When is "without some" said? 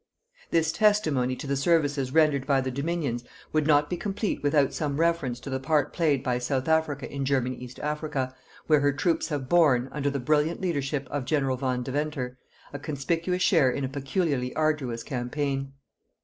4.41-4.99